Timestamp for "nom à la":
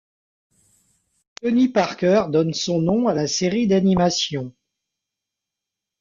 2.81-3.27